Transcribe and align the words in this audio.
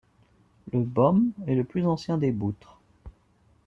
Le 0.73 0.79
bhum 0.81 1.31
est 1.45 1.53
le 1.53 1.63
plus 1.63 1.85
ancien 1.85 2.17
des 2.17 2.31
boutres. 2.31 2.79